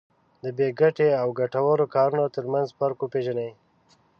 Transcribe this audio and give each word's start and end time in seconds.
د 0.43 0.45
بې 0.57 0.67
ګټې 0.79 1.09
او 1.21 1.27
ګټورو 1.39 1.85
کارونو 1.95 2.25
ترمنځ 2.35 2.67
فرق 2.77 2.97
وپېژني. 3.01 3.49